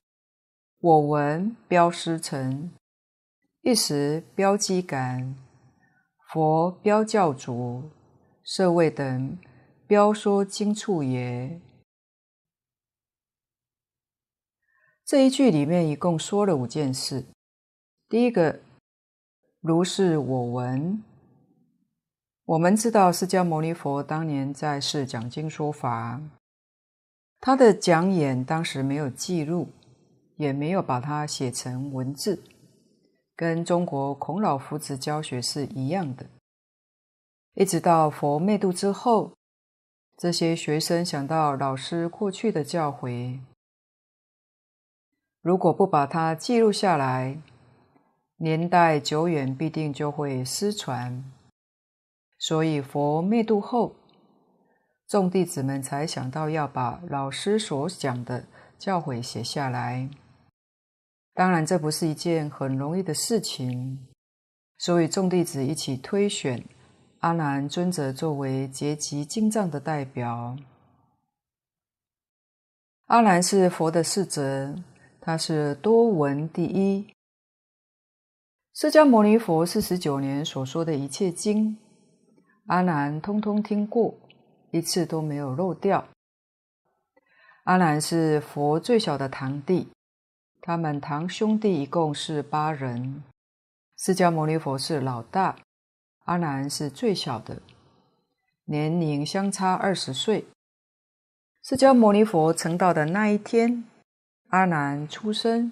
[0.79, 2.71] 我闻标师成，
[3.63, 5.35] 一时标机感，
[6.31, 7.91] 佛标教主，
[8.43, 9.37] 舍卫等
[9.89, 11.59] 标说经处也。
[15.03, 17.25] 这一句里面一共说了五件事。
[18.07, 18.59] 第一个，
[19.61, 21.03] 如是我闻。
[22.45, 26.21] 我们知道释迦牟尼佛当年在世讲经说法。
[27.39, 29.69] 他的讲演当时没有记录，
[30.35, 32.39] 也没有把它写成文字，
[33.35, 36.27] 跟中国孔老夫子教学是一样的。
[37.55, 39.33] 一直到佛灭度之后，
[40.19, 43.39] 这些学生想到老师过去的教诲，
[45.41, 47.41] 如果不把它记录下来，
[48.35, 51.23] 年代久远必定就会失传。
[52.37, 53.95] 所以佛灭度后，
[55.07, 58.43] 众弟子们才想到要把老师所讲的
[58.77, 60.09] 教诲写下来。
[61.33, 64.05] 当然，这不是一件很容易的事情，
[64.77, 66.61] 所以众弟子一起推选
[67.19, 70.55] 阿难尊者作为结集经藏的代表。
[73.07, 74.73] 阿难是佛的侍者，
[75.19, 77.13] 他是多闻第一。
[78.73, 81.77] 释迦牟尼佛四十九年所说的一切经，
[82.67, 84.15] 阿难通通听过。
[84.71, 86.07] 一次都没有漏掉。
[87.65, 89.89] 阿难是佛最小的堂弟，
[90.61, 93.23] 他们堂兄弟一共是八人，
[93.97, 95.57] 释迦牟尼佛是老大，
[96.29, 97.59] 阿难是最小的，
[98.65, 100.45] 年龄相差二十岁。
[101.63, 103.83] 释迦牟尼佛成道的那一天，
[104.49, 105.71] 阿难出生。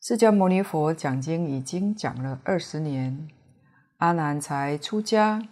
[0.00, 3.28] 释迦牟尼佛讲经已经讲了二十年，
[3.98, 5.46] 阿难才出家。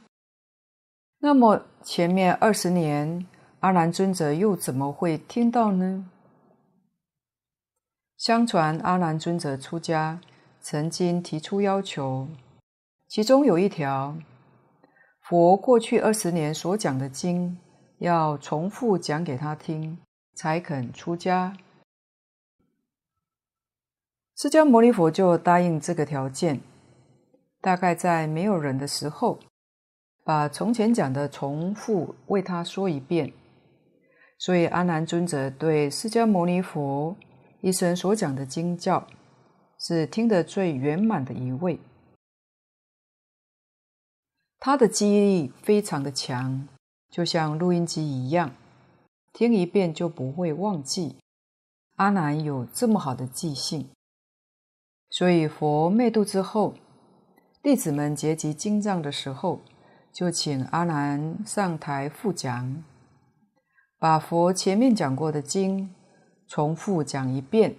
[1.18, 3.26] 那么前面二十年，
[3.60, 6.08] 阿难尊者又怎么会听到呢？
[8.16, 10.18] 相传阿难尊者出家，
[10.62, 12.26] 曾经提出要求，
[13.08, 14.16] 其中有一条，
[15.20, 17.58] 佛过去二十年所讲的经，
[17.98, 19.98] 要重复讲给他听，
[20.34, 21.56] 才肯出家。
[24.36, 26.60] 释迦牟尼佛就答应这个条件，
[27.60, 29.38] 大概在没有人的时候。
[30.24, 33.32] 把从前讲的重复为他说一遍，
[34.38, 37.14] 所以阿难尊者对释迦牟尼佛
[37.60, 39.06] 一生所讲的经教，
[39.78, 41.78] 是听得最圆满的一位。
[44.58, 46.66] 他的记忆力非常的强，
[47.10, 48.52] 就像录音机一样，
[49.32, 51.16] 听一遍就不会忘记。
[51.96, 53.88] 阿难有这么好的记性，
[55.10, 56.74] 所以佛灭度之后，
[57.62, 59.60] 弟子们结集经藏的时候，
[60.12, 62.84] 就请阿难上台复讲。
[63.98, 65.94] 把佛前面讲过的经
[66.46, 67.76] 重复讲一遍，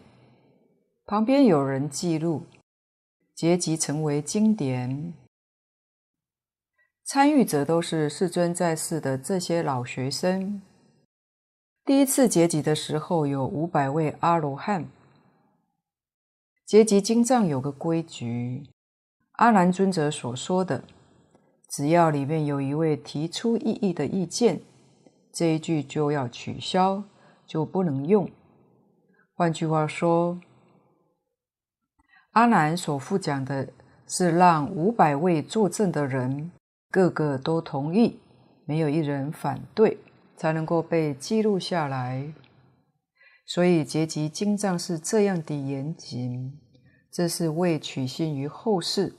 [1.06, 2.44] 旁边有人记录，
[3.36, 5.14] 结集成为经典。
[7.08, 10.62] 参与者都是世尊在世的这些老学生。
[11.86, 14.90] 第一次结集的时候有五百位阿罗汉。
[16.66, 18.66] 结集经藏有个规矩，
[19.38, 20.84] 阿难尊者所说的，
[21.70, 24.60] 只要里面有一位提出异议的意见。
[25.32, 27.06] 这一句就要取消，
[27.46, 28.30] 就不能用。
[29.34, 30.38] 换句话说，
[32.32, 33.70] 阿难所复讲的
[34.06, 36.52] 是让五百位作证的人
[36.90, 38.20] 个个都同意，
[38.66, 39.98] 没有一人反对，
[40.36, 42.34] 才能够被记录下来。
[43.46, 46.60] 所以结集经藏是这样的严谨，
[47.12, 49.14] 这是为取信于后世，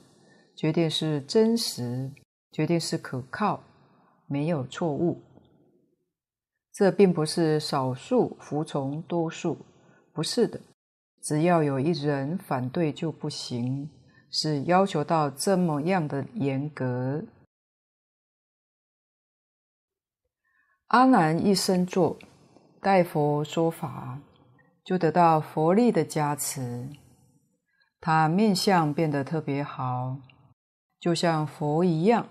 [0.55, 2.11] 决定是真实，
[2.51, 3.63] 决定是可靠，
[4.27, 5.21] 没有错误。
[6.73, 9.57] 这并不是少数服从多数，
[10.13, 10.59] 不是的。
[11.21, 13.89] 只要有一人反对就不行，
[14.31, 17.21] 是要求到这么样的严格。
[20.89, 22.17] 阿难一生坐，
[22.81, 24.19] 待佛说法，
[24.83, 26.89] 就得到佛力的加持，
[28.01, 30.17] 他面相变得特别好，
[30.99, 32.25] 就像佛一样。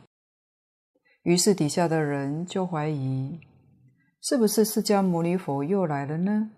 [1.22, 3.38] 于是底下的人就怀疑。
[4.20, 6.50] 是不是释迦牟尼佛又来了呢？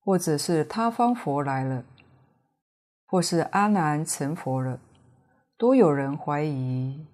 [0.00, 1.84] 或者是他方佛来了，
[3.04, 4.80] 或是阿难成佛了，
[5.58, 7.06] 都有人怀疑。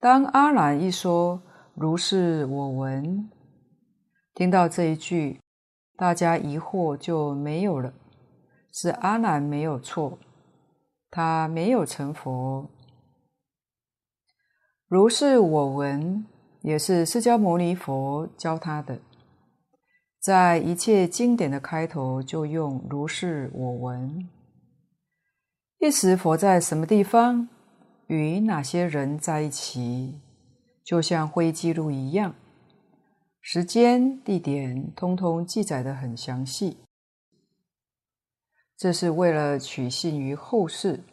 [0.00, 1.42] 当阿难一说
[1.76, 3.30] “如是我闻”，
[4.34, 5.38] 听到这一句，
[5.94, 7.92] 大家疑惑就没有了。
[8.72, 10.18] 是阿难没有错，
[11.10, 12.70] 他没有成佛。
[14.88, 16.24] 如是我闻。
[16.62, 19.00] 也是释迦牟尼佛教他的，
[20.20, 24.28] 在一切经典的开头就用“如是我闻”。
[25.80, 27.48] 一时佛在什么地方，
[28.10, 30.20] 与哪些人在一起，
[30.82, 32.34] 就像会议记录一样，
[33.40, 36.78] 时间、地点通通记载得很详细。
[38.76, 41.04] 这是为了取信于后世，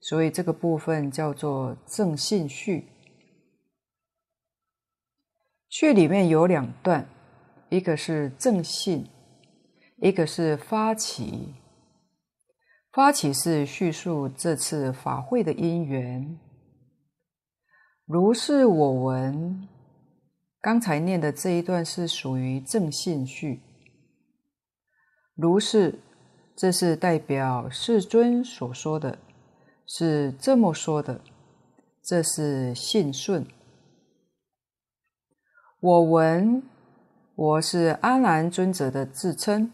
[0.00, 2.86] 所以这个部分叫做正信序。
[5.68, 7.08] 序里面有两段，
[7.70, 9.04] 一个是正信，
[9.96, 11.54] 一个是发起。
[12.92, 16.38] 发起是叙述这次法会的因缘。
[18.04, 19.68] 如是我闻，
[20.60, 23.60] 刚才念的这一段是属于正信序。
[25.36, 26.00] 如是，
[26.56, 29.18] 这是代表世尊所说的，
[29.86, 31.20] 是这么说的，
[32.02, 33.46] 这是信顺。
[35.78, 36.60] 我闻，
[37.36, 39.72] 我是阿难尊者的自称。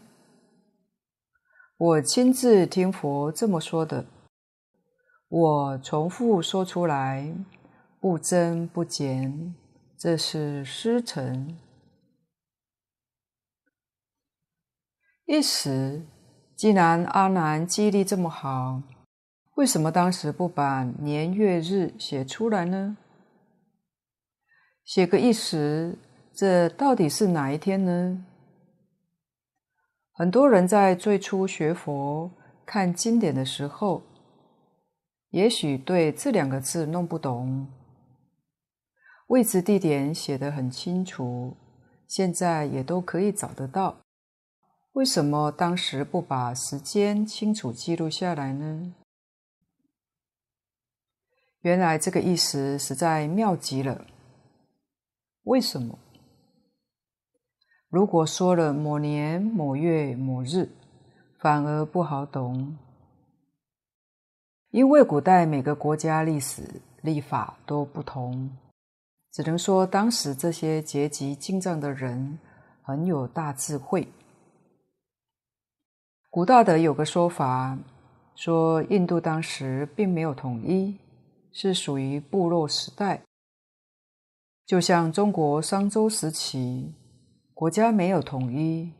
[1.79, 4.03] 我亲自听佛这么说的，
[5.27, 7.31] 我重复说出来，
[7.99, 9.53] 不增不减，
[9.95, 11.55] 这是师承。
[15.25, 16.01] 一时，
[16.55, 18.81] 既然阿难记忆力这么好，
[19.53, 22.97] 为什么当时不把年月日写出来呢？
[24.83, 25.95] 写个一时，
[26.33, 28.25] 这到底是哪一天呢？
[30.19, 32.31] 很多人在最初学佛、
[32.65, 34.01] 看经典的时候，
[35.29, 37.67] 也许对这两个字弄不懂。
[39.27, 41.55] 位置、地点写得很清楚，
[42.07, 43.97] 现在也都可以找得到。
[44.93, 48.95] 为什么当时不把时间清楚记录下来呢？
[51.59, 54.07] 原来这个意思实在妙极了。
[55.43, 55.99] 为什么？
[57.89, 60.69] 如果说了某年某月某日，
[61.39, 62.77] 反而不好懂，
[64.71, 68.51] 因为古代每个国家历史历法都不同，
[69.31, 72.37] 只能说当时这些结集经藏的人
[72.81, 74.05] 很有大智慧。
[76.29, 77.77] 古大德有个说法，
[78.35, 80.97] 说印度当时并没有统一，
[81.53, 83.21] 是属于部落时代。
[84.65, 86.93] 就像中国商周时期，
[87.59, 88.93] 国家没有统一，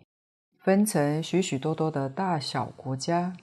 [0.58, 3.38] 分成许许多多的大小国家。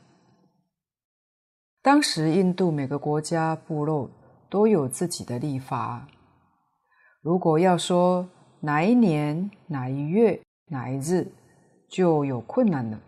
[1.81, 4.11] 当时印度每个国家部落
[4.51, 6.09] 都有自己的历法。
[7.21, 11.31] 如果要说哪一年哪一月哪一日，
[11.89, 12.99] 就有困难了，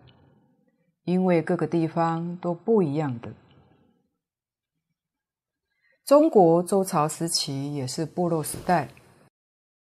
[1.03, 3.33] 因为各个地方都不一样的。
[6.05, 8.91] 中国周朝时期也是部落时代，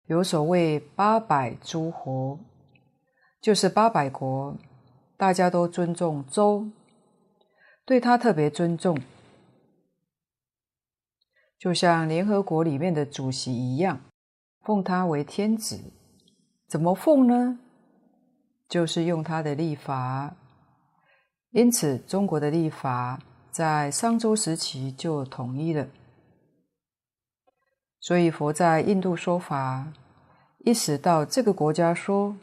[0.06, 2.38] 有所谓八百诸侯，
[3.40, 4.56] 就是八百国，
[5.16, 6.68] 大家都尊重周，
[7.84, 8.96] 对他特别尊重，
[11.58, 14.00] 就像联合国里面的主席一样，
[14.62, 15.92] 奉他为天子。
[16.68, 17.58] 怎么奉呢？
[18.68, 20.36] 就是用他的历法。
[21.50, 25.88] 因此，中国的历法在商周时期就统一了。
[28.06, 29.92] 所以佛在印度说法，
[30.58, 32.36] 一时到这个国家说，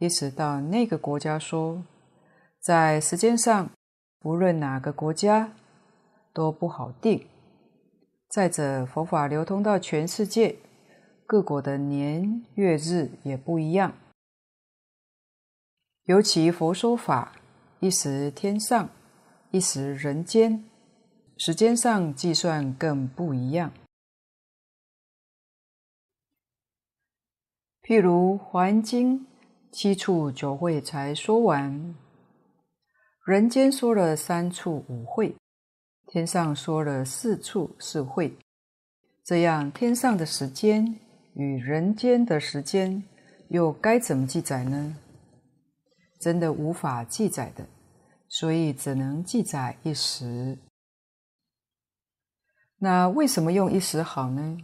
[0.00, 1.84] 一时到那个国家说，
[2.58, 3.70] 在时间上，
[4.24, 5.52] 无论哪个国家
[6.32, 7.24] 都不好定。
[8.28, 10.56] 再者，佛法流通到全世界，
[11.26, 13.94] 各国的年月日也不一样。
[16.06, 17.34] 尤其佛说法，
[17.78, 18.88] 一时天上，
[19.52, 20.64] 一时人间，
[21.36, 23.70] 时间上计算更不一样。
[27.86, 29.20] 譬如《华严经》
[29.70, 31.94] 七处九会才说完，
[33.26, 35.36] 人间说了三处五会，
[36.06, 38.34] 天上说了四处四会，
[39.22, 40.98] 这样天上的时间
[41.34, 43.04] 与人间的时间
[43.50, 44.96] 又该怎么记载呢？
[46.18, 47.66] 真的无法记载的，
[48.28, 50.56] 所以只能记载一时。
[52.78, 54.56] 那为什么用一时好呢？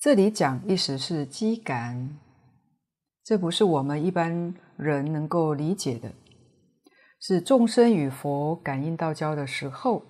[0.00, 2.18] 这里讲一时是机感，
[3.22, 6.10] 这不是我们一般人能够理解的，
[7.20, 10.02] 是众生与佛感应道交的时候。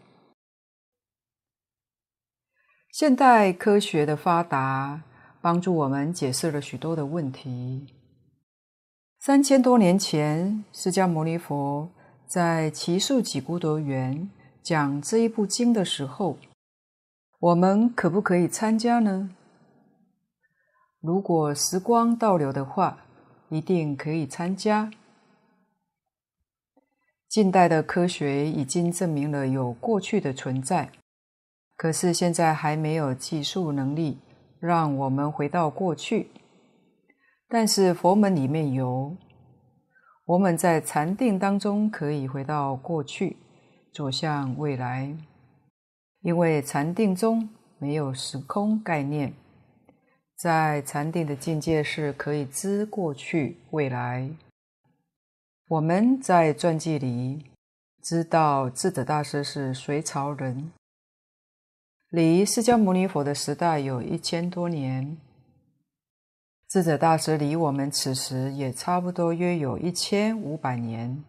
[2.93, 5.03] 现代科学的发达，
[5.41, 7.89] 帮助我们解释了许多的问题。
[9.19, 11.91] 三千多年前，释迦牟尼佛
[12.29, 14.31] 在奇树几孤独园
[14.63, 16.39] 讲这一部经的时候，
[17.41, 19.35] 我们可不可以参加呢？
[21.01, 22.99] 如果时光倒流的话，
[23.49, 24.91] 一定可以参加。
[27.27, 30.91] 近代的科学已经证明了有过去的存在，
[31.77, 34.19] 可是现在还没有技术能力
[34.59, 36.31] 让我们回到过去。
[37.49, 39.17] 但是佛门里面有，
[40.27, 43.39] 我们在禅定当中可以回到过去，
[43.91, 45.17] 走向未来，
[46.21, 47.49] 因为禅定中
[47.79, 49.33] 没有时空概念。
[50.41, 54.31] 在禅定的境界是可以知过去、未来。
[55.69, 57.45] 我们在传记里
[58.01, 60.73] 知道智者大师是隋朝人，
[62.09, 65.19] 离释迦牟尼佛的时代有一千多年。
[66.67, 71.23] 智者大师离我们此时也差不多约有一千五百年。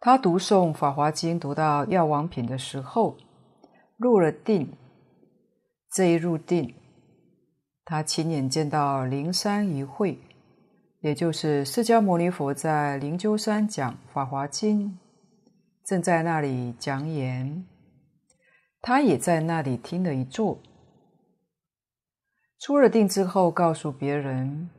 [0.00, 3.16] 他读诵《法华经》读到药王品的时候，
[3.96, 4.72] 入了定。
[5.98, 6.72] 这一入定，
[7.84, 10.16] 他亲眼见到灵山一会，
[11.00, 14.90] 也就是释迦牟尼佛在灵鷲山讲《法华经》，
[15.84, 17.66] 正在那里讲演，
[18.80, 20.60] 他也在那里听了一座。
[22.60, 24.70] 出了定之后，告诉别人，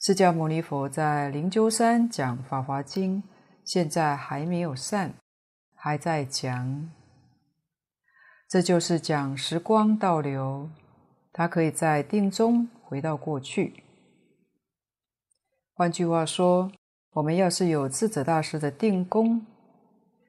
[0.00, 3.22] 释迦牟尼佛在灵鷲山讲《法华经》，
[3.64, 5.14] 现在还没有散，
[5.76, 6.90] 还在讲。
[8.48, 10.68] 这就是讲时光倒流，
[11.32, 13.82] 他可以在定中回到过去。
[15.74, 16.70] 换句话说，
[17.14, 19.44] 我们要是有智者大师的定功，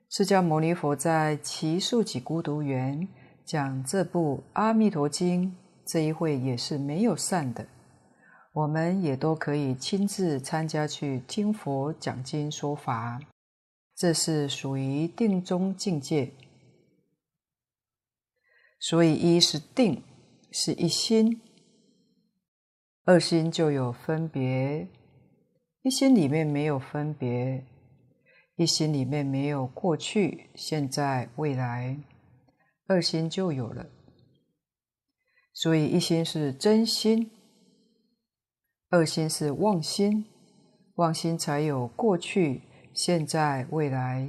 [0.10, 3.08] 释迦牟尼佛在奇树给孤独园
[3.44, 5.52] 讲这部《阿弥陀经》，
[5.86, 7.68] 这一会也是没有散的，
[8.54, 13.20] 我们也都可以亲自参加去听佛讲经说法，
[13.96, 16.32] 这是属于定中境界。
[18.80, 20.04] 所以，一是定，
[20.52, 21.40] 是一心；
[23.06, 24.88] 二心就有分别。
[25.82, 27.64] 一心里面没有分别，
[28.56, 31.98] 一心里面没有过去、现在、未来，
[32.88, 33.86] 二心就有了。
[35.54, 37.30] 所以，一心是真心，
[38.90, 40.26] 二心是妄心，
[40.96, 42.64] 妄心才有过去、
[42.94, 44.28] 现在、未来，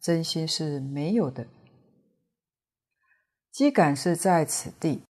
[0.00, 1.46] 真心是没有的。
[3.58, 5.02] 机感是在此地，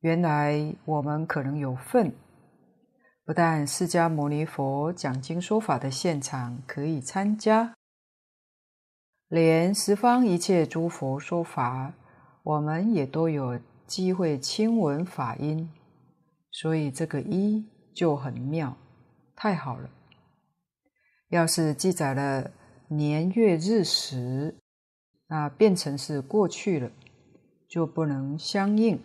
[0.00, 2.12] 原来我们可能有份，
[3.24, 7.72] 不但释迦牟尼佛讲经说法的现场可以参加，
[9.28, 11.94] 连十方一切诸佛说法，
[12.42, 15.72] 我们也都有机会亲闻法音。
[16.50, 18.76] 所以这个一就很妙，
[19.34, 19.88] 太好了。
[21.30, 22.50] 要是记载了
[22.88, 24.54] 年月日时，
[25.28, 26.90] 那变成是过去了，
[27.68, 29.00] 就不能相应。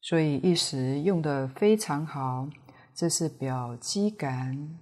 [0.00, 2.48] 所以一时用得非常好，
[2.94, 4.78] 这是表机感，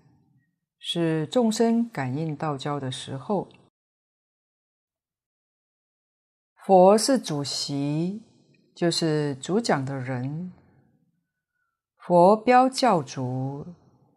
[0.79, 3.49] 是众生感应道交的时候。
[6.65, 8.23] 佛是主席，
[8.75, 10.53] 就是主讲的人。
[11.97, 13.67] 佛标教主，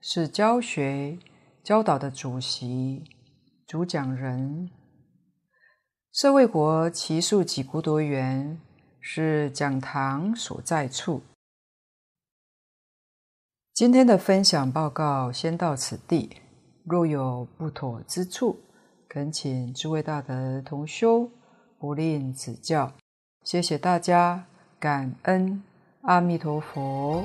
[0.01, 1.18] 是教学
[1.64, 3.03] 教导的主席、
[3.66, 4.70] 主讲人。
[6.12, 8.60] 舍卫国只树给孤独园
[8.99, 11.22] 是讲堂所在处。
[13.76, 16.38] 今天的分享报告先到此地，
[16.84, 18.60] 若有不妥之处，
[19.07, 21.30] 恳请诸位大德同修
[21.78, 22.91] 不吝指教。
[23.43, 24.47] 谢谢大家，
[24.80, 25.64] 感恩
[26.01, 27.24] 阿弥陀佛。